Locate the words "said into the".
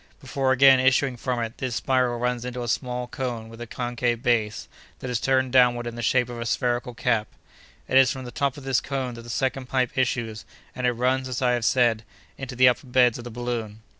11.65-12.67